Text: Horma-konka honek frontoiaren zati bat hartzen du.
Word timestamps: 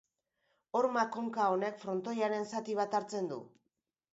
Horma-konka 0.79 1.45
honek 1.55 1.79
frontoiaren 1.83 2.49
zati 2.55 2.77
bat 2.81 2.99
hartzen 3.01 3.31
du. 3.35 3.39